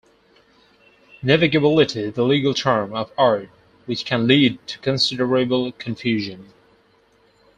[1.23, 3.49] 'Navigability' is a legal term of art,
[3.85, 6.51] which can lead to considerable confusion.